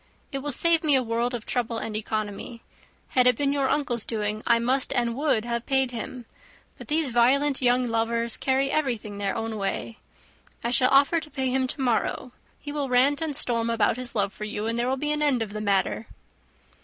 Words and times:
It 0.31 0.39
will 0.39 0.51
save 0.51 0.83
me 0.83 0.95
a 0.95 1.03
world 1.03 1.35
of 1.35 1.45
trouble 1.45 1.77
and 1.77 1.95
economy. 1.95 2.63
Had 3.09 3.27
it 3.27 3.35
been 3.35 3.53
your 3.53 3.69
uncle's 3.69 4.03
doing, 4.03 4.41
I 4.47 4.57
must 4.57 4.91
and 4.93 5.15
would 5.15 5.45
have 5.45 5.67
paid 5.67 5.91
him; 5.91 6.25
but 6.79 6.87
these 6.87 7.11
violent 7.11 7.61
young 7.61 7.85
lovers 7.85 8.35
carry 8.35 8.71
everything 8.71 9.19
their 9.19 9.35
own 9.35 9.57
way. 9.57 9.99
I 10.63 10.71
shall 10.71 10.89
offer 10.89 11.19
to 11.19 11.29
pay 11.29 11.49
him 11.51 11.67
to 11.67 11.81
morrow, 11.81 12.31
he 12.59 12.71
will 12.71 12.89
rant 12.89 13.21
and 13.21 13.35
storm 13.35 13.69
about 13.69 13.97
his 13.97 14.15
love 14.15 14.33
for 14.33 14.45
you, 14.45 14.65
and 14.65 14.79
there 14.79 14.87
will 14.89 14.97
be 14.97 15.11
an 15.11 15.21
end 15.21 15.43
of 15.43 15.53
the 15.53 15.61
matter." 15.61 16.07